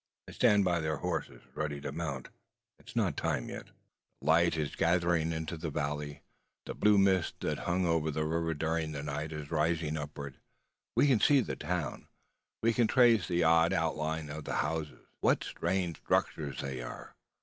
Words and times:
They 0.25 0.33
stand 0.33 0.65
by 0.65 0.79
their 0.79 0.97
horses, 0.97 1.43
ready 1.53 1.79
to 1.81 1.91
mount. 1.91 2.29
It 2.79 2.87
is 2.89 2.95
not 2.95 3.11
yet 3.17 3.17
time. 3.17 3.45
The 3.49 3.65
light 4.19 4.57
is 4.57 4.75
gathering 4.75 5.31
into 5.31 5.57
the 5.57 5.69
valley. 5.69 6.23
The 6.65 6.73
blue 6.73 6.97
mist 6.97 7.39
that 7.41 7.59
hung 7.69 7.85
over 7.85 8.09
the 8.09 8.25
river 8.25 8.55
during 8.55 8.93
the 8.93 9.03
night 9.03 9.31
is 9.31 9.51
rising 9.51 9.97
upward. 9.97 10.39
We 10.95 11.05
can 11.05 11.19
see 11.19 11.39
the 11.41 11.55
town. 11.55 12.07
We 12.63 12.73
can 12.73 12.87
trace 12.87 13.27
the 13.27 13.43
odd 13.43 13.73
outlines 13.73 14.31
of 14.31 14.45
the 14.45 14.55
houses. 14.65 15.05
What 15.19 15.43
strange 15.43 15.97
structures 15.97 16.61
they 16.61 16.81
are! 16.81 17.15